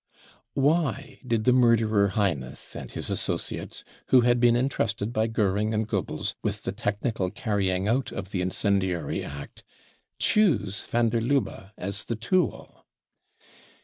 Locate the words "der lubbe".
11.09-11.71